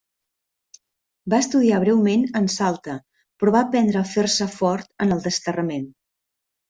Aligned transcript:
Va 1.33 1.41
estudiar 1.43 1.81
breument 1.83 2.23
en 2.41 2.49
Salta 2.55 2.95
però 3.43 3.53
va 3.57 3.61
aprendre 3.67 4.01
a 4.03 4.11
fer-se 4.15 4.49
fort 4.55 4.91
en 5.07 5.15
el 5.19 5.23
desterrament. 5.29 5.87